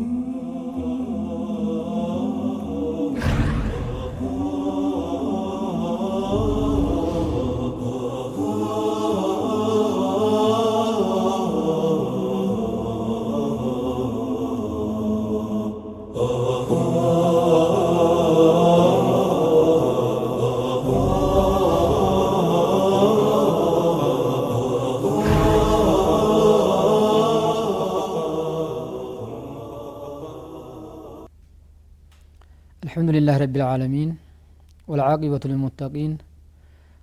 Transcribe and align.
Ooh. 0.00 0.67
الحمد 32.98 33.14
لله 33.18 33.36
رب 33.44 33.56
العالمين 33.60 34.08
والعاقبة 34.88 35.42
للمتقين 35.50 36.12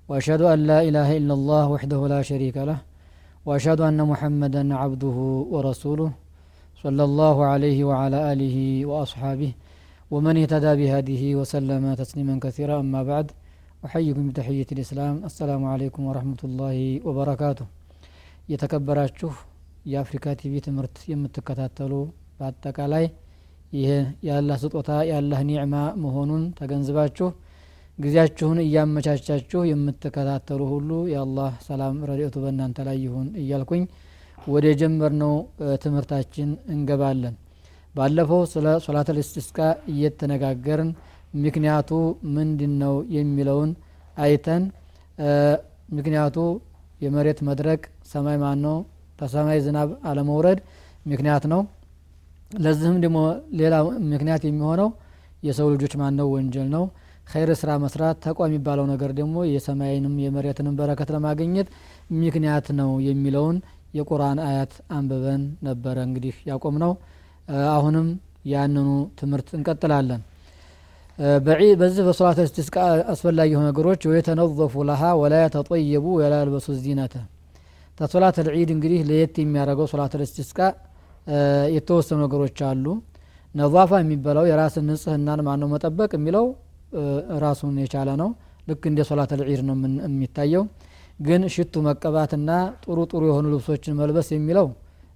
وأشهد 0.10 0.42
أن 0.54 0.60
لا 0.72 0.80
إله 0.88 1.10
إلا 1.20 1.34
الله 1.40 1.64
وحده 1.74 2.02
لا 2.14 2.22
شريك 2.30 2.58
له 2.70 2.80
وأشهد 3.48 3.80
أن 3.90 4.00
محمدا 4.12 4.64
عبده 4.82 5.18
ورسوله 5.54 6.12
صلى 6.84 7.04
الله 7.10 7.36
عليه 7.52 7.80
وعلى 7.90 8.18
آله 8.34 8.58
وأصحابه 8.90 9.52
ومن 10.12 10.34
اهتدى 10.42 10.72
بهذه 10.80 11.24
وسلم 11.40 11.84
تسليما 12.02 12.36
كثيرا. 12.46 12.76
أما 12.80 13.02
بعد 13.12 13.28
أحييكم 13.86 14.24
بتحية 14.30 14.70
الإسلام. 14.76 15.16
السلام 15.30 15.62
عليكم 15.74 16.02
ورحمة 16.10 16.42
الله 16.48 16.78
وبركاته. 17.08 17.66
يتكبر 18.52 18.98
أشوف 19.06 19.36
يا 19.92 20.02
أفريكا 20.04 20.34
تيفي 20.40 20.60
تمرت 20.66 20.98
يمتكتاتلو 21.12 22.02
بعد 22.40 22.54
تكالاي 22.66 23.06
ይህ 23.74 23.96
የአላህ 24.28 24.58
ስጦታ 24.62 24.90
የአላህ 25.10 25.40
ኒዕማ 25.50 25.76
መሆኑን 26.04 26.44
ተገንዝባችሁ 26.60 27.28
ጊዜያችሁን 27.98 28.60
እያመቻቻችሁ 28.64 29.60
የምትከታተሉ 29.70 30.62
ሁሉ 30.72 30.92
የአላህ 31.12 31.52
ሰላም 31.68 31.98
ረድኤቱ 32.10 32.36
በእናንተ 32.44 32.78
ላይ 32.88 32.98
ይሁን 33.06 33.28
እያልኩኝ 33.42 33.84
ወደ 34.48 34.66
ጀመርነው 34.82 35.34
ትምህርታችን 35.84 36.50
እንገባለን። 36.74 37.36
ባለፈው 37.96 38.42
ስለ 38.54 38.68
ሶላተል 38.86 39.18
ኢስቲስቃ 39.22 39.58
እየተነጋገርን 39.92 40.90
ምክንያቱ 41.38 41.92
ምንድን 42.36 42.74
ነው 42.84 42.96
የሚለውን 43.16 43.72
አይተን 44.18 44.64
ምክንያቱ 45.98 46.38
የመሬት 47.02 47.40
መድረቅ 47.48 47.82
ሰማይ 48.12 48.38
ማን 48.44 48.60
ነው 48.66 48.78
ከሰማይ 49.20 49.60
ዝናብ 49.66 49.90
አለመውረድ 50.10 50.60
ምክንያት 51.06 51.44
ነው 51.54 51.62
ለዚህም 52.52 52.98
ደግሞ 53.04 53.18
ሌላ 53.60 53.76
ምክንያት 54.12 54.44
የሚሆነው 54.48 54.90
የሰው 55.44 55.68
ልጆች 55.74 55.94
ማነው? 56.02 56.28
ወንጀል 56.36 56.68
ነው። 56.76 56.84
ኸይር 57.28 57.50
ስራ 57.60 57.72
መስራት 57.84 58.18
ተቋ 58.26 58.40
የሚባለው 58.48 58.86
ነገር 58.92 59.12
ደግሞ 59.20 59.36
የሰማይንም 59.50 60.14
የመሬትንም 60.24 60.76
በረከት 60.80 61.10
ለማግኘት 61.16 61.68
ምክንያት 62.20 62.68
ነው 62.80 62.92
የሚለውን 63.08 63.58
የቁርአን 63.98 64.40
አያት 64.46 64.74
አንብበን 64.98 65.44
ነበረ 65.68 65.98
እንግዲህ 66.08 66.36
ያቆም 66.50 66.76
ነው 66.84 66.92
አሁንም 67.74 68.08
ያንኑ 68.52 68.88
ትምህርት 69.20 69.50
እንቀጥላለን። 69.58 70.22
በዚህ 71.78 72.02
በሶላት 72.08 72.40
እስቲስቃ 72.46 72.78
አስፈላጊ 73.14 73.50
የሆኑ 73.52 73.66
ነገሮች 73.70 74.02
ወየተነዘፉ 74.10 74.84
ለሃ 74.90 75.12
ወላ 75.22 75.36
የተጠየቡ 75.44 76.06
ወላ 76.20 76.34
ያልበሱ 76.42 76.68
ዚነተ። 76.82 77.14
ተሶላት 77.98 78.38
ልዒድ 78.48 78.70
እንግዲህ 78.76 79.02
ለየት 79.10 79.36
የሚያደርገው 79.42 79.88
ሶላት 79.92 80.14
ልስቲስቃ 80.22 80.60
የተወሰኑ 81.76 82.18
ነገሮች 82.24 82.60
አሉ። 82.68 82.86
ነዛፋ 83.56 83.92
የሚባለው 84.02 84.46
የራስን 84.50 84.86
ንጽህናን 84.90 85.42
ማነው 85.48 85.70
መጠበቅ 85.74 86.12
የሚለው? 86.18 86.46
ራሱን 87.44 87.76
የቻለ 87.84 88.10
ነው። 88.22 88.30
ልክ 88.68 88.84
እንደ 88.90 89.00
ሶላት 89.10 89.32
ልዒድ 89.40 89.62
ነው 89.68 89.76
የሚታየው። 90.06 90.64
ግን 91.20 91.42
ሽቱ 91.54 91.74
መቀባትና 91.88 92.50
ጥሩ 92.84 92.98
ጥሩ 93.12 93.22
የሆኑ 93.30 93.46
ልብሶችን 93.54 93.98
መልበስ 94.00 94.30
የሚለው 94.36 94.68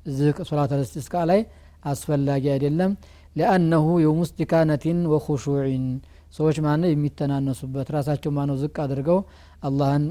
እዚህ 0.05 0.37
ሶላት 0.49 0.71
ልስቲስቃ 0.79 1.15
ላይ 1.29 1.39
አስፈላጊ 1.85 2.43
አይደለም። 2.53 2.91
ሊአነሁ 3.35 3.87
የውም 4.03 4.21
ስቲካነቲን 4.29 4.99
ወኹሹዒን 5.11 5.85
ሰዎች 6.33 6.57
ማነው? 6.65 6.89
የሚተናነሱበት 6.91 7.87
ራሳቸው 7.95 8.31
ማነው? 8.31 8.55
ዝቅ 8.61 8.75
አድርገው 8.83 9.19
አላህን 9.63 10.03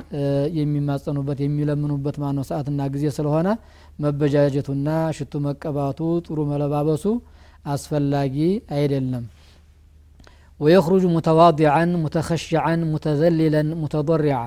የሚማጸኑበት 0.59 1.39
የሚለምኑበት 1.45 2.17
ማነው? 2.25 2.45
ሰዓትና 2.51 2.81
ጊዜ 2.95 3.05
ስለሆነ 3.19 3.49
መበጃጀቱና 3.99 4.89
ሽቱ 5.17 5.35
መቀባቱ 5.47 5.99
ጥሩ 6.27 6.39
መለባበሱ 6.51 7.05
አስፈላጊ 7.67 8.37
አይደለም። 8.77 9.25
ወየኽሩጁ 10.61 11.05
ሙተዋዲዓን 11.17 11.91
ሙተኸሽዓን 12.05 12.81
ሙተዘሊለን 12.93 13.69
ሙተضሪዓ 13.83 14.39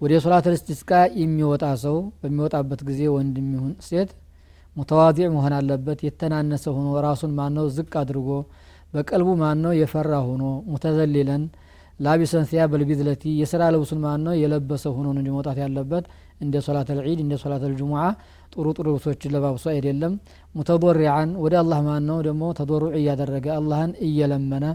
ወደ 0.00 0.12
ሶላት 0.24 0.46
ልስቲስቃ 0.52 0.90
የሚወጣ 1.20 1.64
ሰው 1.84 1.96
በሚወጣበት 2.20 2.80
ጊዜ 2.88 3.00
ወንድም 3.14 3.46
ይሁን 3.54 3.72
ሴት 3.86 4.10
ሙተዋዲዕ 4.76 5.26
መሆን 5.36 5.54
አለበት። 5.58 5.98
የተናነሰ 6.06 6.64
ሆኖ 6.76 6.88
ራሱን 7.06 7.32
ማነው? 7.38 7.66
ዝቅ 7.76 7.92
አድርጎ 8.02 8.28
በቀልቡ 8.92 9.28
ማን 9.42 9.58
ነው 9.64 9.72
የፈራ 9.80 10.12
ሆኖ 10.28 10.44
ሙተዘሊለን 10.72 11.42
ላቢሰን 12.00 12.44
ሲያብ 12.50 12.72
ልቢዝለቲ 12.80 13.22
የስራ 13.40 13.62
ልብሱን 13.74 14.00
ማን 14.04 14.20
ነው 14.26 14.34
የለበሰ 14.42 14.84
ሆኖ 14.96 15.06
ነው 15.14 15.20
እንጂ 15.22 15.30
መውጣት 15.36 15.58
ያለበት 15.64 16.04
እንደ 16.44 16.56
ሶላት 16.66 16.90
ልዒድ 16.98 17.20
እንደ 17.24 17.34
ሶላት 17.42 17.62
ልጅሙዓ 17.72 18.02
ጥሩ 18.52 18.66
ጥሩ 18.76 18.86
ልብሶችን 18.94 19.32
ለባብሶ 19.34 19.64
አይደለም 19.74 20.12
ሙተضሪዓን 20.58 21.30
ወደ 21.44 21.54
አላህ 21.62 21.80
ማን 21.88 22.04
ነው 22.10 22.18
ደግሞ 22.28 22.44
ተضሩዕ 22.58 22.92
እያደረገ 23.00 23.46
አላህን 23.58 23.92
እየለመነ 24.08 24.66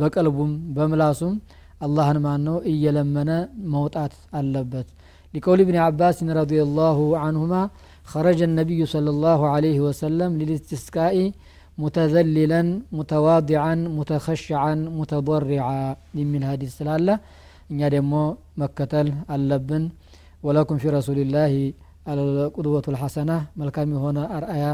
በቀልቡም 0.00 0.52
በምላሱም 0.76 1.34
አላህን 1.86 2.18
ማን 2.26 2.42
ነው 2.48 2.58
እየለመነ 2.72 3.30
መውጣት 3.76 4.14
አለበት 4.40 4.88
لقول 5.34 5.58
ابن 5.60 5.76
عباس 5.86 6.18
رضي 6.40 6.60
الله 6.66 6.98
عنهما 7.24 7.62
خرج 8.12 8.38
النبي 8.50 8.80
صلى 8.94 9.10
الله 9.14 9.40
عليه 9.54 9.78
وسلم 9.86 10.30
للاستسقاء 10.40 11.14
ሙተዘሊለን 11.78 12.68
ሙተዋዲዓን 12.98 13.80
ሙተኸሽዓን 13.96 14.80
ሙተضሪዓ 14.98 15.64
የሚል 16.20 16.44
ሀዲስ 16.50 16.72
ስላለ 16.78 17.08
እኛ 17.70 17.80
ደግሞ 17.94 18.14
መከተል 18.62 19.08
አለብን። 19.34 19.84
ወለኩም 20.42 20.78
ፊ 20.82 20.92
ረሱልላህ 20.96 21.52
ቁድወቱ 22.56 22.86
ልሐሰና 22.94 23.30
መልካም 23.60 23.92
የሆነ 23.96 24.18
አርአያ 24.36 24.64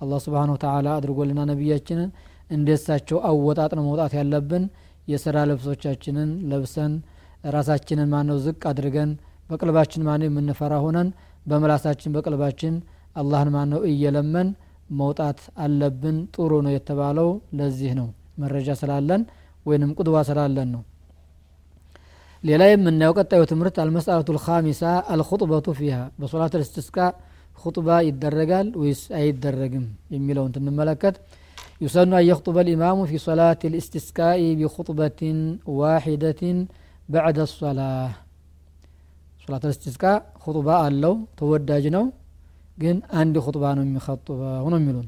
አላ 0.00 0.18
ስብሓን 0.24 0.50
ወተላ 0.54 0.88
አድርጎልና 0.98 1.40
ነቢያችንን 1.50 2.10
እንደሳቸው 2.50 3.18
አወጣጥ 3.30 3.72
ነው 3.78 3.84
መውጣት 3.88 4.12
ያለብን። 4.18 4.64
የስራ 5.08 5.36
ልብሶቻችንን 5.50 6.30
ለብሰን 6.50 6.92
ራሳችንን 7.54 8.08
ማነው 8.14 8.38
ዝቅ 8.46 8.60
አድርገን 8.70 9.10
በቅልባችን 9.50 10.02
ማነው 10.08 10.26
የምንፈራ 10.28 10.74
ሆነን 10.84 11.08
በመላሳችን 11.46 12.14
በቅልባችን 12.16 12.74
አላህን 13.16 13.50
ማነው 13.54 13.80
እየለመን 13.90 14.48
መውጣት 14.99 15.39
አለብን 15.65 16.17
ጥሩ 16.35 16.51
ነው 16.65 16.71
የተባለው 16.75 17.29
ለዚህ 17.59 17.91
ነው 17.99 18.07
መረጃ 18.41 18.69
ስላለን 18.81 19.21
ወይንም 19.65 19.91
ቁድዋ 19.99 20.17
ስላለን 20.29 20.69
ነው 20.75 20.81
ሌላ 22.43 22.63
የምናየው 22.69 23.13
ቀጣዩ 23.19 23.43
ትምህርት 23.51 23.75
አልመስአለቱ 23.83 24.29
ልካሚሳ 24.37 24.81
አልኹጥበቱ 25.13 25.67
ፊሃ 25.79 25.97
በሶላት 26.21 26.55
ልስትስቃ 26.61 26.97
ኹጥባ 27.63 27.87
ይደረጋል 28.07 28.67
ወይስ 28.81 29.03
አይደረግም 29.21 29.87
የሚለውን 30.15 30.53
ትንመለከት 30.57 31.17
يسن 31.81 32.13
أن 32.13 32.25
يخطب 32.31 32.57
الإمام 32.57 32.97
في 33.05 33.17
صلاة 33.19 33.61
الاستسقاء 33.65 34.39
بخطبة 34.59 35.21
واحدة 35.79 36.41
بعد 37.09 37.37
الصلاة 37.39 38.09
ሶላት 39.43 39.63
ልስቲስቃ 39.69 40.03
ኹጥባ 40.43 40.67
አለው 40.85 41.13
ተወዳጅ 41.39 41.85
ነው 41.95 42.03
ግን 42.78 42.96
አንድ 43.20 43.36
ኹጥባ 43.44 43.64
ነው 43.76 43.84
የሚኸጥበው 43.86 44.68
ነው 44.72 44.78
የሚሉን። 44.80 45.06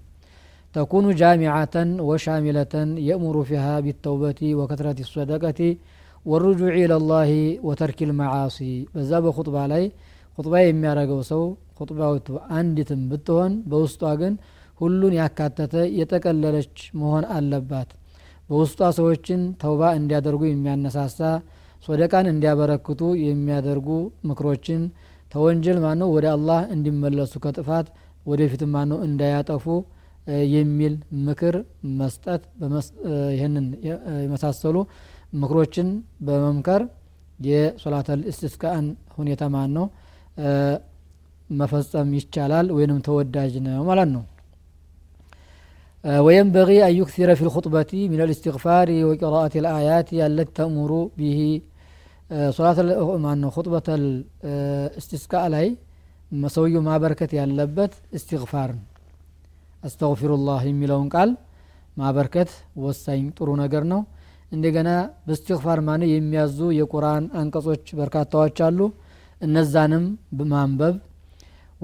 ተኩኑ 0.74 1.06
ጃሚዓተን 1.20 1.90
ወሻሚለተን 2.08 2.90
የእሙሩ 3.06 3.36
ፊሃ 3.48 3.66
ቢተውበቲ 3.86 4.40
ወከትረት 4.58 4.98
ሰደቀቲ 5.10 5.60
ወሩጁዕ 6.26 6.72
ኢለላህ 6.78 7.30
ወተርኪ 7.68 8.08
ልመዓሲ 8.10 8.58
በዛ 8.94 9.20
በኹጥባ 9.24 9.56
ላይ 9.72 9.84
ኹጥባ 10.38 10.54
የሚያደረገው 10.62 11.20
ሰው 11.30 11.42
ኹጥባዊቱ 11.78 12.28
አንዲትም 12.56 13.02
ብትሆን 13.10 13.52
በውስጧ 13.70 14.02
ግን 14.20 14.34
ሁሉን 14.80 15.14
ያካተተ 15.18 15.74
የጠቀለለች 15.98 16.76
መሆን 17.00 17.24
አለባት። 17.36 17.88
በውስጧ 18.50 18.80
ሰዎችን 18.98 19.40
ተውባ 19.62 19.82
እንዲያደርጉ 19.98 20.42
የሚያነሳሳ 20.48 21.18
ሶደቃን 21.84 22.26
እንዲያበረክቱ 22.32 23.00
የሚያደርጉ 23.24 23.88
ምክሮችን 24.30 24.80
ተወንጀል 25.33 25.77
ማነው 25.85 26.09
ወደ 26.15 26.25
አላህ 26.35 26.59
እንዲመለሱ 26.75 27.33
ከጥፋት 27.45 27.87
ወደፊትም 28.31 28.71
ማነው 28.75 28.99
እንዳያጠፉ 29.07 29.65
የሚል 30.55 30.93
ምክር 31.27 31.55
መስጠት 31.99 32.43
ይህንን 33.35 33.65
የመሳሰሉ 33.87 34.77
ምክሮችን 35.41 35.89
በመምከር 36.27 36.83
የሶላተል 37.47 38.21
ኢስቲስቃን 38.31 38.85
ሁኔታ 39.17 39.43
ማን 39.55 39.71
ነው 39.77 39.85
መፈጸም 41.59 42.09
ይቻላል 42.19 42.67
ወይንም 42.77 43.01
ተወዳጅ 43.07 43.53
ነው 43.67 43.83
ማለት 43.91 44.09
ነው 44.15 44.23
وينبغي 46.25 46.87
أن 46.87 46.93
يكثر 47.01 47.29
في 47.35 47.41
الخطبة 47.41 47.91
من 48.11 48.19
الاستغفار 48.21 48.87
وقراءة 49.07 49.53
الآيات 49.61 50.09
التي 50.29 50.53
تأمر 50.53 50.91
به 51.19 51.39
صلاة 52.30 52.76
مع 53.22 53.32
أنه 53.32 53.50
خطبة 53.56 53.86
الاستسقاء 53.98 55.44
لي 55.54 55.76
مسوي 56.42 56.74
ما 56.88 56.94
بركة 57.04 57.32
يلبت 57.40 57.92
استغفار. 58.16 58.70
أستغفر 59.86 60.30
الله 60.38 60.60
يميلون 60.70 61.08
قال 61.14 61.30
ما 61.98 62.08
بركة 62.18 62.50
وسائن 62.82 63.34
ترون 63.36 63.62
قرنو 63.72 64.00
عندنا 64.52 64.94
باستغفار 65.26 65.78
ماني 65.88 66.06
يميزو 66.16 66.66
يقران 66.80 67.24
أنقصوش 67.40 67.88
بركة 67.98 68.22
تواجعلو 68.32 68.86
النزانم 69.44 70.04
بمانبب 70.36 70.94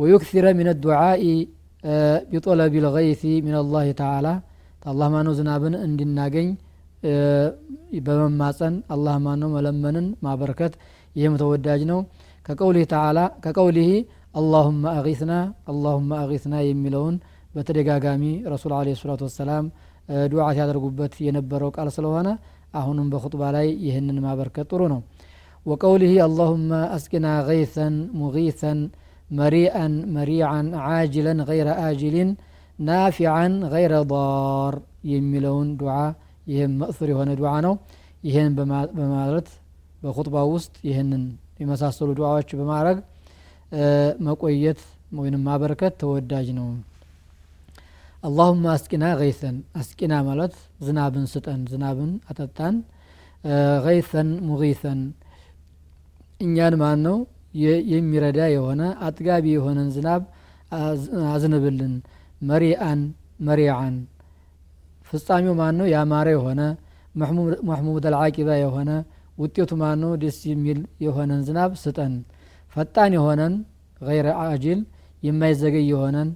ويكثر 0.00 0.44
من 0.58 0.68
الدعاء 0.74 1.22
بطلب 2.30 2.72
الغيث 2.82 3.22
من 3.46 3.54
الله 3.62 3.86
تعالى 4.02 4.34
الله 4.90 5.08
ما 5.14 5.20
نزنابن 5.28 5.72
عندنا 5.84 6.24
قين 6.34 6.48
በመማፀን 8.07 8.75
አላህ 8.95 9.15
ማነው 9.25 9.49
መለመንን 9.55 10.07
ማበርከት 10.25 10.73
ይህም 11.15 11.35
ተወዳጅ 11.41 11.81
ነው 11.91 11.99
ከቀውሊህ 12.45 12.85
ተዓላ 12.93 13.19
ከቀውሊህ 13.45 13.91
አላሁመ 14.35 14.83
አጊስና 14.97 15.33
አላሁመ 15.71 16.11
አጊስና 16.23 16.55
የሚለውን 16.67 17.15
በተደጋጋሚ 17.55 18.23
ረሱል 18.53 18.73
አለ 18.77 18.93
ሰላቱ 19.01 19.21
ወሰላም 19.29 19.65
ዱዓ 20.31 20.45
ሲያደርጉበት 20.55 21.13
የነበረው 21.25 21.69
ቃል 21.75 21.89
ስለሆነ 21.97 22.29
አሁንም 22.79 23.07
በኹጥባ 23.13 23.43
ላይ 23.55 23.67
ይህንን 23.87 24.17
ማበርከት 24.25 24.67
ጥሩ 24.71 24.81
ነው 24.93 25.01
ወቀውሊህ 25.65 26.13
አላሁመ 26.27 26.71
አስቂና 26.95 27.27
ገይሰን 27.49 27.95
ሙጊሰን 28.19 28.79
መሪአን 29.29 29.93
መሪዓን 30.15 30.67
ዓጅለን 30.87 31.39
ገይረ 31.49 31.69
አጅሊን 31.85 32.29
ናፊዓን 32.79 33.53
ገይረ 33.73 33.95
ዳር 34.11 34.75
የሚለውን 35.11 35.69
ዱዓ 35.81 35.97
ይህም 36.46 36.72
መእሱር 36.80 37.08
የሆነ 37.12 37.30
ዱዓ 37.38 37.52
ነው። 37.66 37.74
ይህን 38.24 38.52
በማለት 38.98 39.48
በኹጥባ 40.02 40.36
ውስጥ 40.52 40.74
ይህንን 40.88 41.22
የመሳሰሉ 41.60 42.08
ዱዓዎች 42.18 42.50
በማድረግ 42.58 42.98
መቆየት 44.26 44.80
ወይም 45.18 45.42
ማበርከት 45.46 45.94
ተወዳጅ 46.00 46.48
ነው። 46.58 46.68
አላሁማ 48.24 48.66
አስቂና 48.74 49.06
ገይሰን። 49.20 49.56
አስቂና 49.80 50.14
ማለት 50.28 50.54
ዝናብን 50.86 51.26
ስጠን 51.32 51.60
ዝናብን 51.72 52.12
አጠጣን። 52.30 52.76
ገይሰን 53.86 54.28
ሙጊሰን። 54.46 55.00
እኛን 56.40 56.74
ማን 56.80 57.00
ነው 57.06 57.16
የሚረዳ 57.90 58.40
የሆነ 58.54 58.82
አጥጋቢ 59.06 59.46
የሆነን 59.54 59.88
ዝናብ 59.94 60.22
አዝንብልን። 61.30 61.94
መሪአን 62.40 63.00
መሪዓን 63.40 63.94
ፍጻሜው 65.06 65.54
ማን 65.60 65.74
ነው 65.80 65.86
ያማረ 65.92 66.28
የሆነ 66.34 66.60
መሕሙድ 67.68 68.04
አልዓቂባ 68.10 68.48
የሆነ 68.60 68.90
ውጤቱ 69.38 69.70
ማን 69.80 69.98
ነው 70.02 70.12
ደስ 70.22 70.38
የሚል 70.50 70.78
የሆነን 71.04 71.40
ዝናብ 71.46 71.72
ስጠን። 71.82 72.14
ፈጣን 72.76 73.12
የሆነን 73.16 73.54
ገይረ 74.00 74.28
አጅል 74.44 74.80
የማይዘገይ 75.22 75.84
የሆነን 75.90 76.28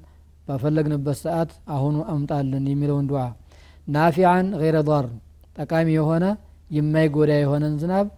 ባፈለግንበት 0.49 1.19
ሰዓት 1.25 1.51
አሁኑ 1.75 1.97
አምጣልን 2.13 2.65
የሚለውን 2.71 3.09
ዱዓ። 3.11 3.23
ናፊዓን 3.87 4.47
ገይረ 4.61 4.79
ዳር 4.89 5.07
ጠቃሚ 5.57 5.89
የሆነ 5.99 6.25
የማይጎዳ 6.71 7.31
የሆነን 7.41 7.75
ዝናብ 7.83 8.09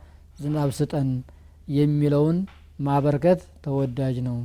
ዝናብ 0.42 0.70
ስጠን 0.78 1.08
የሚለውን 1.76 2.38
ማበርከት 2.78 3.40
ተወዳጅ 3.64 4.16
ነው። 4.28 4.36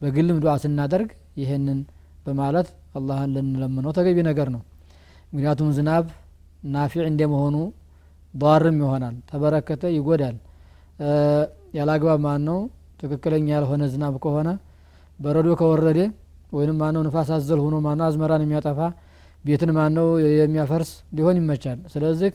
በግልም 0.00 0.38
ዱዓ 0.42 0.54
ስናደርግ 0.62 1.10
ይህንን 1.40 1.78
በማለት 2.26 2.68
አላህን 2.98 3.32
ልንለምነው 3.36 3.92
ተገቢ 3.96 4.18
ነገር 4.28 4.48
ነው 4.54 4.62
ምክንያቱም 5.33 5.69
ዝናብ 5.77 6.05
ናፊዕ 6.75 7.03
እንደመሆኑ 7.11 7.55
ዳርም 8.33 8.77
ይሆናል 8.83 9.15
ተበረከተ 9.29 9.83
ይጎዳል 9.97 10.35
ያላግባብ 11.77 12.19
ማን 12.25 12.41
ነው 12.49 12.59
ትክክለኛ 13.01 13.47
ያልሆነ 13.57 13.83
ዝናብ 13.93 14.15
ከሆነ 14.23 14.49
በረዶ 15.19 15.47
ከወረደ 15.61 15.99
ወይንም 16.57 16.77
ማነው 16.81 17.01
ንፋስ 17.07 17.29
አዘል 17.37 17.59
ሆኖ 17.65 17.75
ማነው 17.87 18.05
አዝመራን 18.09 18.43
የሚያጠፋ 18.45 18.79
ቤትን 19.47 19.71
ማነው 19.77 20.07
የሚያፈርስ 20.39 20.91
ሊሆን 21.17 21.37
ይመቻል 21.41 21.79
ስለዚህ 21.93 22.31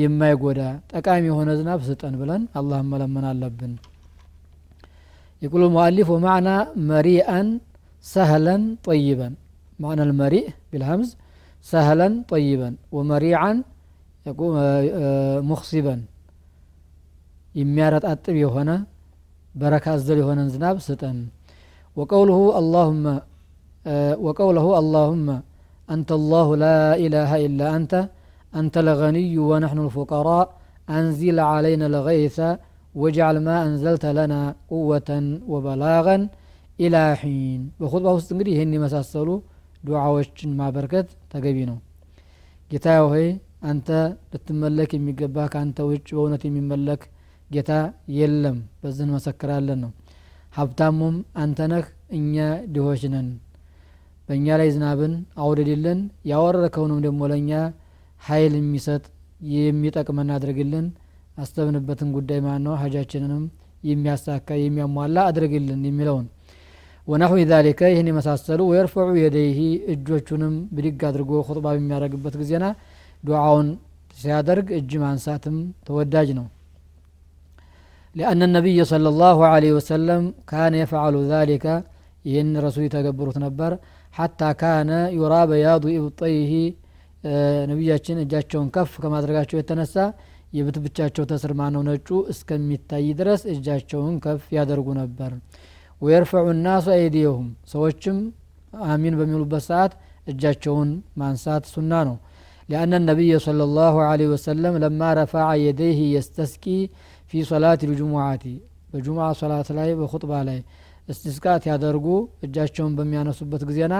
የማይጎዳ 0.00 0.60
ጠቃሚ 0.92 1.24
የሆነ 1.30 1.50
ዝናብ 1.60 1.80
ስጠን 1.88 2.14
ብለን 2.22 2.42
አላህን 2.60 2.90
መለመን 2.94 3.26
አለብን 3.32 3.72
يقول 5.42 5.62
المؤلف 5.68 6.08
ومعنى 6.14 6.56
مريئا 6.92 7.40
سهلا 8.14 8.56
طيبا 8.88 9.28
معنى 9.82 10.02
المريء 10.08 10.46
بالهمز 10.70 11.08
سهلا 11.72 12.08
طيبا 12.32 12.70
ومريعا 12.96 13.52
يقول 14.28 14.54
مخصبا 15.50 15.96
የሚያረጥ 17.60 18.04
አጥብ 18.12 18.36
የሆነ 18.44 18.70
በረካ 19.54 19.86
አዘል 19.96 20.18
የሆነን 20.22 20.48
ዝናብ 20.54 20.76
ስጠን 20.88 21.18
وقوله 21.96 22.40
اللهم 22.60 23.04
وقوله 24.26 24.66
اللهم 24.82 25.28
أنت 25.94 26.10
الله 26.18 26.48
لا 26.64 26.80
إله 27.04 27.30
إلا 27.46 27.66
أنت 27.76 27.92
أنت 28.60 28.74
الغني 28.84 29.32
ونحن 29.50 29.78
الفقراء 29.86 30.46
أنزل 30.98 31.38
علينا 31.52 31.86
الغيث 31.92 32.38
واجعل 33.00 33.36
ما 33.46 33.56
أنزلت 33.66 34.04
لنا 34.18 34.40
قوة 34.72 35.10
وبلاغا 35.52 36.16
إلى 36.82 37.02
حين 37.20 37.60
بخطبة 37.80 38.10
ውስጥ 38.18 38.28
እንግዲህ 38.34 38.52
ይህን 38.56 38.70
የመሳሰሉ 38.76 39.28
ዱዓዎችን 39.85 40.51
ማበርከት 40.59 41.09
ተገቢ 41.33 41.57
ነው። 41.69 41.77
ጌታ 42.71 42.87
ሆይ 43.05 43.27
አንተ 43.69 43.89
ልትመለክ 44.31 44.91
የሚገባ 44.95 45.45
ከአንተ 45.53 45.77
ውጭ 45.89 46.07
በእውነት 46.15 46.43
የሚመለክ 46.47 47.01
ጌታ 47.51 47.71
የለም። 48.17 48.57
በዚህ 48.81 49.03
እንመሰክራለን 49.05 49.79
ነው። 49.83 49.91
ሀብታሙም 50.53 51.15
አንተ 51.43 51.59
ነህ 51.71 51.85
እኛ 52.17 52.35
ድሆች 52.73 53.01
ነን። 53.13 53.27
በእኛ 54.29 54.47
ላይ 54.59 54.69
ዝናብን 54.75 55.13
አውርድልን 55.43 55.99
ያወረድከውንም 56.31 56.99
ደግሞ 57.05 57.21
ለእኛ 57.31 57.51
ሀይል 58.23 58.53
የሚሰጥ 58.59 59.03
የሚጠቅመን 59.55 60.29
አድርግልን። 60.35 60.85
አስተብንበትን 61.37 62.09
ጉዳይ 62.15 62.39
ማን 62.45 62.63
ነው 62.65 62.73
ሀጃችንንም 62.81 63.43
የሚያሳካ 63.83 64.57
የሚያሟላ 64.61 65.17
አድርግልን 65.29 65.81
የሚለውን 65.87 66.25
ወናሁ 67.08 67.32
ዛሊከ 67.50 67.80
ይህን 67.92 68.08
የመሳሰሉ 68.10 68.60
ወየርፈዑ 68.70 69.08
የደይህ 69.22 69.58
እጆቹንም 69.94 70.54
ብድግ 70.76 71.00
አድርጎ 71.08 71.30
ኹጥባ 71.48 71.66
በሚያደርግበት 71.76 72.34
ጊዜና 72.40 72.66
ዱዓውን 73.24 73.68
ሲያደርግ 74.16 74.68
እጅ 74.78 74.92
ማንሳትም 75.04 75.56
ተወዳጅ 75.88 76.30
ነው 76.40 76.46
لأن 78.14 78.40
النبي 78.48 78.78
صلى 78.92 79.08
الله 79.12 79.38
عليه 79.52 79.72
وسلم 79.78 80.22
كان 80.52 80.72
يفعل 80.82 81.14
ذلك 81.34 81.66
ይህን 82.24 82.48
ረሱል 82.64 82.82
የተገበሩት 82.86 83.36
ነበር 83.44 83.70
ሐታ 84.18 84.40
ካነ 84.60 84.90
ዩራ 85.18 85.34
በያዱ 85.50 85.84
ኢብጠይህ 85.98 86.50
ነቢያችን 87.70 88.20
እጃቸውን 88.24 88.68
ከፍ 88.74 88.92
ከማድረጋቸው 89.02 89.56
የተነሳ 89.58 89.94
የብትብቻቸው 90.58 91.24
ተስርማ 91.30 91.60
ነው 91.74 91.82
ነጩ 91.88 92.08
እስከሚታይ 92.32 93.06
ድረስ 93.20 93.42
እጃቸውን 93.54 94.14
ከፍ 94.24 94.44
ያደርጉ 94.56 94.88
ነበር 95.00 95.32
ወየርፈዑ 96.00 96.46
ናሱ 96.66 96.86
አይዲየሁም 96.96 97.48
ሰዎችም 97.72 98.18
አሚን 98.92 99.14
በሚሉበት 99.20 99.64
ሰዓት 99.70 99.92
እጃቸውን 100.32 100.90
ማንሳት 101.22 101.64
ሱና 101.74 101.92
ነው 102.10 102.18
لأن 102.72 102.92
النبي 103.00 103.32
صلى 103.46 103.64
الله 103.68 103.94
عليه 104.10 104.28
وسلم 104.34 104.72
لما 104.84 105.08
رفع 105.20 105.46
يديه 105.66 106.00
يستسقي 106.16 106.80
في 107.30 107.38
صلاة 107.52 107.80
الجمعة 107.88 108.44
በጁምዓ 108.92 109.26
ሶላት 109.40 109.68
ላይ 109.78 109.90
በኹጥባ 109.98 110.32
ላይ 110.48 110.58
እስቲስቃት 111.12 111.62
ያደርጉ 111.70 112.06
እጃቸውን 112.46 112.92
በሚያነሱበት 112.98 113.62
ጊዜና 113.68 113.94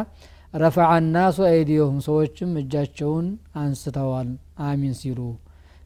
ረፈዐ 0.62 0.90
ናሱ 1.14 1.38
አይዲየሁም 1.50 1.98
ሰዎችም 2.06 2.50
እጃቸውን 2.62 3.26
አንስተዋል 3.62 4.28
አሚን 4.68 4.94
ሲሉ 5.00 5.20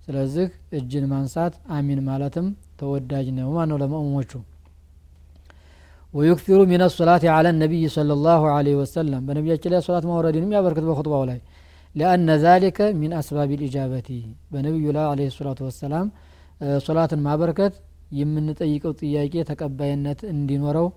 ስለዚህ 0.06 0.46
እጅን 0.78 1.04
ማንሳት 1.12 1.54
አሚን 1.76 2.00
ማለትም 2.08 2.46
ተወዳጅ 2.80 3.26
ነው 3.38 3.50
ማነው 3.56 3.78
ለመእሞቹ 3.82 4.32
ወዩክፊሩ 6.13 6.59
ሚን 6.69 6.81
ሶላት 6.93 7.23
አላ 7.31 7.47
ነቢይ 7.57 7.83
صለ 7.95 8.11
ላሁ 8.23 8.43
ለ 8.59 8.69
ወሰለም 8.79 9.23
በነቢያችን 9.27 9.71
ላይ 9.73 9.81
ሶላት 9.87 10.05
ማውረድንም 10.09 10.53
ያበርክት 10.55 10.85
በኹጥባው 10.87 11.23
ላይ። 11.29 11.39
ሊአነ 11.95 12.29
ዛሊከ 12.43 12.79
ሚን 12.99 13.11
አስባብ 13.19 13.51
ልኢጃበቲ 13.53 14.09
በነቢዩ 14.51 14.87
ላይ 14.97 15.05
አለ 15.11 15.27
ሰላቱ 15.35 15.59
ወሰላም 15.67 16.07
ሶላትን 16.85 17.21
ማበርከት 17.27 17.75
የምንጠይቀው 18.19 18.93
ጥያቄ 19.01 19.33
ተቀባይነት 19.49 20.19
እንዲኖረው 20.33 20.87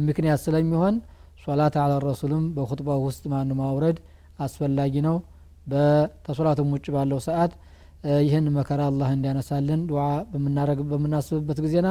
ምክንያት 0.00 0.40
ስለሚሆን 0.44 0.94
ሶላት 1.44 1.74
አለ 1.82 1.92
ረሱልም 2.06 2.44
በኹጥባው 2.56 3.00
ውስጥ 3.08 3.24
ማን 3.32 3.50
ማውረድ 3.60 3.98
አስፈላጊ 4.38 4.94
ነው። 5.08 5.16
በተሶላትም 5.66 6.68
ውጭ 6.74 6.86
ባለው 6.96 7.20
ሰዓት 7.26 7.52
ይህን 8.24 8.46
መከራ 8.56 8.80
አላህ 8.90 9.08
እንዲያነሳልን 9.14 9.80
ዱዓ 9.90 10.02
በምናስብበት 10.90 11.58
ጊዜና 11.64 11.88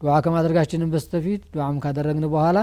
ዱዓ 0.00 0.14
ከማድረጋችንን 0.24 0.90
በስተፊት 0.92 1.42
ዱዓም 1.54 1.76
ካደረግን 1.84 2.26
በኋላ 2.32 2.58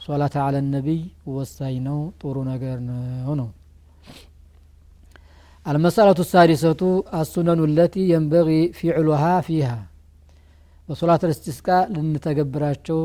ሶላት 0.00 0.34
አለ 0.44 0.56
ነቢይ 0.68 1.00
ወሳኝ 1.34 1.76
ነው 1.86 1.98
ጥሩ 2.20 2.36
ነገር 2.50 2.76
ነው 2.88 3.34
ነው። 3.40 3.48
አልመሰለቱ 5.66 6.20
ሳዲሰቱ 6.30 6.82
አሱነኑ 7.18 7.60
ለቲ 7.76 7.96
የንበጊ 8.10 8.48
ፊዕሉሃ 8.78 9.22
ፊሃ። 9.46 9.68
በሶላት 10.88 11.22
ልስቲስቃ 11.30 11.68
ልንተገብራቸው 11.94 13.00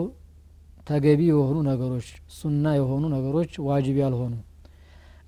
ተገቢ 0.87 1.21
የሆኑ 1.29 1.57
ነገሮች 1.69 2.07
ሱና 2.37 2.65
የሆኑ 2.77 3.03
ነገሮች 3.15 3.51
ዋጅብ 3.67 3.97
ያልሆኑ። 4.03 4.33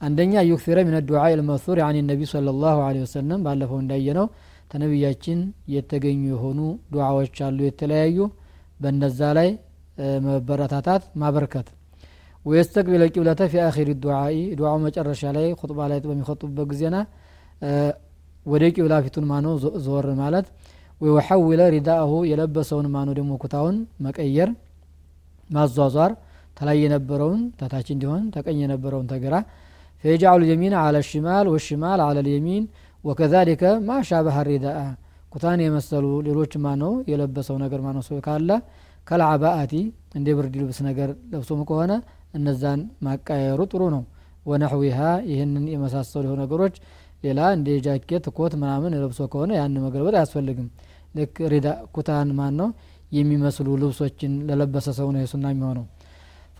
አንደኛ 0.01 0.33
ዩክፊረ 0.49 0.77
ምን 0.87 0.95
ዱዓ 1.09 1.23
ልመሱር 1.39 1.79
አን 1.87 1.97
ነቢ 2.09 2.21
صለ 2.31 2.47
ላሁ 2.61 2.77
ለ 2.87 3.01
ወሰለም 3.05 3.41
ባለፈው 3.45 3.79
እንዳየነው 3.81 4.27
ተነቢያችን 4.71 5.39
የተገኙ 5.73 6.21
የሆኑ 6.31 6.59
ዱዓዎች 6.93 7.35
አሉ 7.47 7.59
የተለያዩ 7.67 8.17
በነዛ 8.80 9.20
ላይ 9.38 9.48
መበረታታት 10.26 11.02
ማበርከት 11.22 11.68
ወየስተቅቢለ 12.44 13.04
ቂብለተ 13.14 13.42
ፊ 13.52 13.62
አኺር 13.66 13.88
ዱዓኢ 14.02 14.36
ዱዓው 14.58 14.76
መጨረሻ 14.84 15.22
ላይ 15.36 15.46
ኹጥባ 15.60 15.78
ላይ 15.92 15.98
በሚኸጡበት 16.04 16.66
ጊዜና 16.72 16.96
ወደ 18.46 18.64
ቂብላ 18.76 18.94
ፊቱን 19.04 19.24
ማኖ 19.30 19.46
ዞር 19.86 20.06
ማለት 20.20 20.46
ወይወሐዊለ 21.00 21.62
ሪዳአሁ 21.74 22.12
የለበሰውን 22.30 22.86
ማኖ 22.94 23.08
ደግሞ 23.18 23.32
ኩታውን 23.42 23.76
መቀየር 24.06 24.50
ማዟዟር 25.50 26.12
ተላይ 26.56 26.78
የነበረውን 26.84 27.40
ተታች 27.60 27.88
እንዲሆን 27.94 28.22
ተቀኝ 28.36 28.58
የነበረውን 28.64 29.08
ተግራ 29.12 29.34
ፈየጃሉ 30.04 30.38
ልየሚን 30.42 30.74
አለ 30.82 30.96
ሽማል 31.08 31.46
ወሽማል 31.54 32.00
አለ 32.06 32.16
ልየሚን 32.26 32.64
ወከዛሊከ 33.04 33.64
ማሻበሀ 33.88 34.38
ሪዳአ 34.48 34.78
ኩታን 35.32 35.60
የመሰሉ 35.64 36.06
ሌሎች 36.28 36.52
ማነው 36.64 36.92
የለበሰው 37.10 37.56
ነገር 37.64 37.80
ማነው 37.86 38.02
ሰው 38.08 38.18
ካለ 38.26 38.50
ከልዓባአቲ 39.08 39.72
እንደ 40.18 40.28
ብርድ 40.38 40.54
ልብስ 40.60 40.78
ነገር 40.88 41.08
ለብሶም 41.32 41.60
ከሆነ 41.70 41.92
እነዛን 42.38 42.80
ማቃየሩ 43.06 43.60
ጥሩ 43.72 43.82
ነው 43.94 44.02
ወነሕዊሃ 44.50 44.98
ይህንን 45.30 45.64
የመሳሰሉ 45.74 46.22
የሆኑ 46.28 46.38
ነገሮች 46.44 46.74
ሌላ 47.24 47.40
እንደ 47.56 47.68
ጃኬት 47.86 48.24
ኮት 48.38 48.52
ምናምን 48.62 48.92
ለብሶ 49.02 49.20
ከሆነ 49.32 49.52
ያን 49.60 49.76
መገልበጥ 49.86 50.14
አያስፈልግም 50.18 50.68
ልክ 51.18 51.36
ሪዳ 51.52 51.68
ኩታን 51.94 52.30
ማን 52.38 52.54
ነው 52.60 52.68
የሚመስሉ 53.12 53.68
ልብሶችን 53.82 54.32
ለለበሰ 54.48 54.88
ሰው 55.00 55.10
ነው 55.14 55.22
የሱና 55.24 55.46
የሚሆነው 55.54 55.86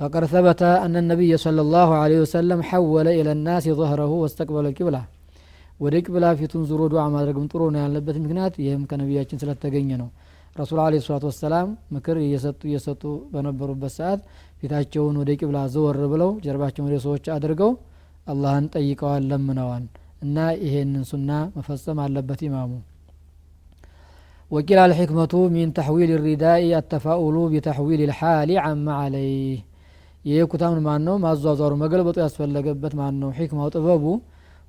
فقد 0.01 0.25
ثبت 0.27 0.63
أن 0.85 0.95
النبي 1.03 1.33
صلى 1.37 1.61
الله 1.61 1.89
عليه 2.03 2.19
وسلم 2.25 2.59
حول 2.71 3.07
إلى 3.19 3.31
الناس 3.33 3.65
ظهره 3.81 4.11
واستقبل 4.23 4.65
القبلة 4.67 5.03
ወደ 5.81 5.95
ቅብላ 6.07 6.27
ፊቱን 6.41 6.63
ዙሮ 6.71 6.83
ዱዓ 6.93 7.03
ማድረግም 7.15 7.47
ጥሩ 7.53 7.63
ነው 7.75 7.81
ያለበት 7.85 8.17
ምክንያት 8.25 8.55
ይህም 8.65 8.83
ከነቢያችን 8.91 9.41
ስለተገኘ 9.43 9.91
ነው 10.03 10.09
ረሱል 10.61 10.79
አለ 10.85 11.01
ሰላቱ 11.07 11.25
ወሰላም 11.31 11.69
ምክር 11.95 12.17
እየሰጡ 12.27 12.61
እየሰጡ 12.71 13.03
በነበሩበት 13.33 13.93
ሰዓት 13.99 14.21
ፊታቸውን 14.61 15.17
ወደ 15.23 15.31
ቂብላ 15.41 15.59
ዘወር 15.75 15.99
ብለው 16.13 16.31
ጀርባቸውን 16.47 16.89
ወደ 16.89 16.99
ሰዎች 17.07 17.25
አድርገው 17.37 17.73
አላህን 18.33 18.67
ጠይቀዋል 18.77 19.25
ለምነዋል 19.33 19.85
እና 20.27 20.37
ይሄንን 20.65 21.07
ሱና 21.13 21.31
መፈጸም 21.57 22.01
አለበት 22.07 22.43
ኢማሙ 22.49 22.71
وقيل 24.51 24.79
الحكمة 24.89 25.35
من 25.57 25.67
تحويل 25.79 26.11
الرداء 26.19 26.63
التفاؤل 26.83 27.37
بتحويل 27.53 28.01
الحال 28.09 28.51
عما 28.65 28.93
عليه 29.03 29.59
ይህ 30.25 30.39
ኩታምን 30.53 30.81
ማን 30.87 31.01
ነው 31.07 31.17
ማዟዟሩ 31.25 31.73
መገልበጡ 31.83 32.17
ያስፈለገበት 32.25 32.93
ማን 33.01 33.15
ነው 33.23 33.29
ሒክማው 33.39 33.69
ጥበቡ 33.75 34.05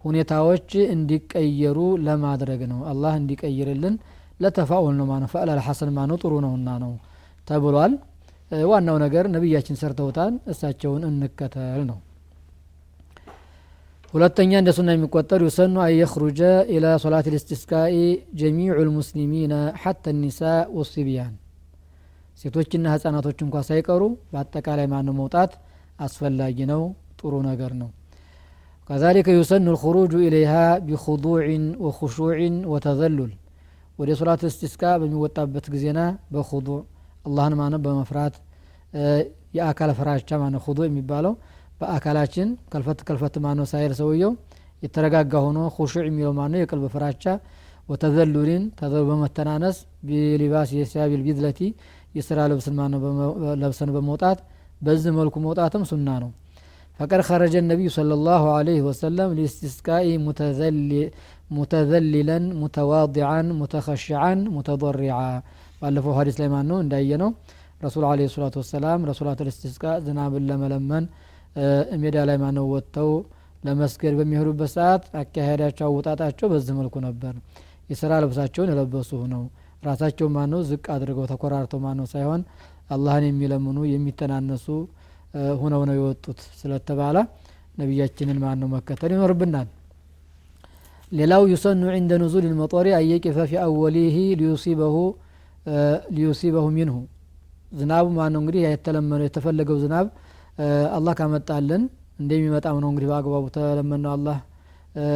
ሁኔታዎች 0.05 0.69
እንዲቀየሩ 0.95 1.79
ለማድረግ 2.07 2.61
ነው። 2.73 2.81
አላህ 2.91 3.13
እንዲቀይርልን 3.21 3.95
ለተፋኡል 4.41 4.95
ነው 5.01 5.07
ማነው? 5.11 5.29
ፈዕል 5.33 5.51
አልሐሰን 5.55 5.91
ማነው? 5.97 6.17
ጥሩ 6.23 6.33
ነውና 6.45 6.69
ነው 6.85 6.93
ተብሏል። 7.49 7.93
ዋናው 8.71 8.97
ነገር 9.03 9.25
ነቢያችን 9.35 9.77
ሰርተውታል 9.81 10.33
እሳቸውን 10.53 11.03
እንከተል 11.09 11.83
ነው። 11.91 11.99
ሁለተኛ 14.15 14.53
እንደ 14.61 14.71
ሱና 14.77 14.89
የሚቆጠር 14.95 15.41
ዩሰኑ 15.47 15.77
አን 15.85 15.93
የኽሩጀ 15.99 16.41
ኢላ 16.75 16.87
ሶላት 17.05 17.27
ልስትስቃኢ 17.35 17.95
ጀሚዑ 18.41 18.75
ልሙስሊሚነ 18.81 19.53
ሐተ 19.83 20.13
ኒሳ 20.19 20.41
ወሲቢያን 20.79 21.33
ሴቶችና 22.41 22.87
ህጻናቶች 22.95 23.39
እንኳ 23.47 23.57
ሳይቀሩ 23.69 24.03
በአጠቃላይ 24.33 24.87
ማነው 24.93 25.17
መውጣት 25.21 25.53
አስፈላጊ 26.01 26.59
ነው? 26.73 26.83
ጥሩ 27.21 27.35
ነገር 27.49 27.73
ነው 27.81 27.91
كذلك 28.90 29.28
يسن 29.30 29.66
الخروج 29.74 30.14
إليها 30.28 30.66
بخضوع 30.88 31.46
وخشوع 31.84 32.38
وتذلل 32.72 33.32
ወደ 34.00 34.10
ሶላት 34.20 34.42
እስቲስቃ 34.50 34.82
በሚወጣበት 35.02 35.66
ጊዜና 35.74 36.00
በኹዱዕ 36.34 36.80
አላህን 37.28 37.54
ማነ 37.60 37.76
በመፍራት 37.86 38.36
የአካል 39.58 39.92
ፍራቻ 40.00 40.30
ማነ 40.42 40.56
ሁዱ 40.66 40.80
የሚባለው 40.88 41.34
በአካላችን 41.80 42.50
ከልፈት 42.74 43.00
ከልፈት 43.08 43.36
ማነው 43.46 43.66
ሳይል 43.72 43.94
ሰውየው 44.00 44.32
የተረጋጋ 44.84 45.34
ሆኖ 45.46 45.60
ሁሹዕ 45.78 46.04
የሚለው 46.10 46.34
ማነው 46.40 46.60
የቅልብ 46.62 46.86
ፍራቻ 46.96 47.24
ወተዘሉሊን 47.92 48.64
ተዘሉ 48.80 49.04
በመተናነስ 49.10 49.78
ቢሊባስ 50.08 50.72
የሲያቢል 50.80 51.22
ቢዝለቲ 51.28 51.60
የስራ 52.18 52.40
ልብስን 52.52 52.76
ማነው 52.82 53.02
ለብሰን 53.64 53.92
በመውጣት 53.96 54.40
በዚህ 54.82 55.14
መልኩ 55.20 55.36
መውጣትም 55.48 55.84
ሱና 55.92 56.10
ነው 56.24 56.32
ፈቀድ 57.01 57.21
ኸረጀ 57.29 57.55
ነቢዩ 57.71 57.89
صለ 57.97 58.11
ላሁ 58.27 58.45
አለይህ 58.57 58.83
ወሰለም 58.89 59.31
ሊስቲስቃኢ 59.39 60.09
ሙተዘሊለን 61.57 62.45
ሙተዋዲዓን 62.61 63.47
ሙተኸሽዓን 63.61 64.41
ሙተضሪዓ 64.55 65.17
ባለፈው 65.83 66.13
ሀዲስ 66.19 66.37
ላይ 66.41 66.49
ማን 66.55 66.67
ነው 66.71 66.79
እንዳየ 66.85 67.13
ነው 67.23 67.31
ረሱል 67.85 68.05
አለ 68.11 68.27
ሰላቱ 68.35 68.57
ወሰላም 68.63 69.01
ረሱላት 69.11 69.41
ልስቲስቃ 69.49 69.85
ዝናብን 70.05 70.45
ለመለመን 70.51 71.05
ሜዳ 72.03 72.17
ላይ 72.29 72.37
ማነው 72.43 72.67
ወጥተው 72.75 73.11
ለመስገድ 73.63 74.15
በሚሄዱበት 74.19 74.71
ሰዓት 74.77 75.03
አካሄዳቸው 75.21 75.87
አወጣጣቸው 75.89 76.47
በዚህ 76.53 76.75
መልኩ 76.79 76.95
ነበር። 77.07 77.35
የስራ 77.91 78.13
ልብሳቸውን 78.25 78.71
የለበሱ 78.73 79.11
ነው 79.33 79.43
ራሳቸው 79.83 80.27
ማነው 80.37 80.61
ዝቅ 80.69 80.85
አድርገው 80.95 81.27
ተኮራርተው 81.33 81.81
ማነው 81.87 82.07
ሳይሆን 82.13 82.43
አላህን 82.95 83.25
የሚለምኑ 83.29 83.79
የሚተናነሱ 83.93 84.67
ሁነው 85.62 85.82
ነው 85.90 85.96
የወጡት 85.98 86.40
ስለተባለ 86.60 87.18
ነቢያችንን 87.82 88.38
ማነው 88.44 88.70
መከተል 88.76 89.12
ይኖርብናል 89.16 89.68
ሌላው 91.12 91.44
ዩሰኑ 91.52 91.84
ዕንደ 91.98 92.14
ኑዙል 92.24 92.46
ልመጦሪ 92.52 92.88
አየቂፈ 93.00 93.38
ፊ 93.50 93.60
አወሊህ 93.66 94.16
ሊዩሲበሁ 94.40 94.96
ሊዩሲበሁ 96.16 96.66
ሚንሁ 96.78 96.96
ዝናቡ 97.72 98.06
ማነው 98.18 98.40
እንግዲህ 98.44 98.62
የተለመነው 98.66 99.26
የተፈለገው 99.28 99.78
ዝናብ 99.84 100.08
አላህ 100.98 101.14
ካመጣልን 101.20 101.84
እንደሚመጣም 102.22 102.78
ነው 102.84 102.90
እንግዲህ 102.92 103.10
በአግባቡ 103.12 103.46
ተለመነው 103.58 104.12
አላህ 104.16 104.38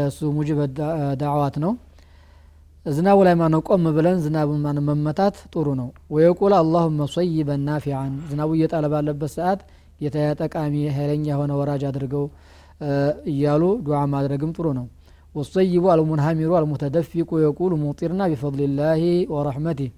እሱ 0.10 0.19
ሙጅበ 0.38 0.60
ዳዕዋት 1.21 1.55
ነው 1.63 1.71
ዝናቡ 2.86 3.19
ላይ 3.27 3.36
ማነው 3.41 3.62
ቆም 3.69 3.83
ብለን 3.98 4.17
ዝናቡን 4.25 4.60
ማነ 4.65 4.79
መመታት 4.89 5.36
ጥሩ 5.53 5.67
ነው 5.79 5.88
ወየቁል 6.15 6.53
አላሁመ 6.60 7.07
ሰይበን 7.15 7.62
ናፊዓን 7.69 8.13
ዝናቡ 8.29 8.50
እየጣለ 8.57 8.86
ባለበት 8.93 9.31
ሰዓት 9.38 9.60
ጌታ 9.62 9.75
ጠቃሚ 10.41 10.74
ኃይለኛ 10.98 11.25
የሆነ 11.33 11.51
ወራጅ 11.60 11.83
አድርገው 11.89 12.25
እያሉ 13.33 13.63
ዱዓ 13.88 14.00
ማድረግም 14.15 14.53
ጥሩ 14.57 14.67
ነው 14.79 14.88
والصيب 15.36 15.83
المنهمر 15.98 16.51
المتدفق 16.62 17.29
يقول 17.48 17.71
مطرنا 17.86 18.25
بفضل 18.31 18.62
الله 18.69 19.01
ورحمته 19.33 19.89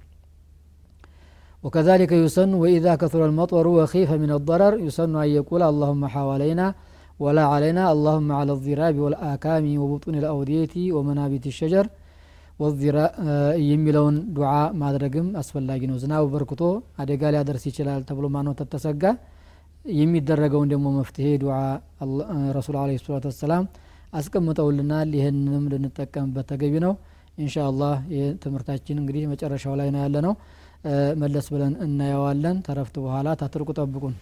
وكذلك 1.64 2.12
يسن 2.24 2.52
وإذا 2.62 2.94
كثر 3.02 3.22
المطر 3.30 3.66
وخيف 3.78 4.10
من 4.24 4.32
الضرر 4.38 4.74
يسن 4.88 5.14
أن 5.24 5.30
يقول 5.40 5.62
اللهم 5.72 6.04
حوالينا 6.16 6.66
ولا 7.24 7.44
علينا 7.54 7.84
اللهم 7.94 8.30
على 8.40 8.52
الضراب 8.58 8.96
والآكام 9.04 9.66
وبطون 9.82 10.16
الأودية 10.22 10.74
ومنابت 10.96 11.46
الشجر 11.52 11.86
የሚለውን 13.70 14.16
ዱዓ 14.36 14.52
ማድረግም 14.82 15.28
አስፈላጊ 15.42 15.82
ነው 15.92 15.96
ዝናቡ 16.02 16.26
በርክቶ 16.34 16.62
አደጋ 17.02 17.22
ሊያደርስ 17.34 17.64
ይችላል 17.70 18.02
ተብሎ 18.10 18.26
ማነው 18.36 18.54
ተተሰጋ 18.60 19.04
የሚደረገውን 19.99 20.71
ደግሞ 20.73 20.87
መፍትሄ 20.97 21.29
ዱዓ 21.43 21.57
ረሱል 22.57 22.77
አለ 22.81 22.97
ሰላት 23.03 23.27
ወሰላም 23.31 23.65
አስቀምጠውልናል። 24.13 25.11
ይህንንም 25.19 25.65
ልንጠቀምበት 25.73 26.47
ተገቢ 26.53 26.75
ነው። 26.87 26.95
እንሻ 27.39 27.57
አላህ 27.67 27.95
ትምህርታችን 28.45 29.01
እንግዲህ 29.03 29.25
መጨረሻው 29.33 29.75
ላይ 29.81 29.91
ነው 29.95 30.01
ያለ 30.05 30.17
ነው 30.27 30.35
መለስ 31.23 31.47
ብለን 31.55 31.75
እናየዋለን። 31.87 32.59
ተረፍት 32.69 32.97
በኋላ 33.05 33.29
ታትርቁ 33.41 33.71
ጠብቁን 33.79 34.15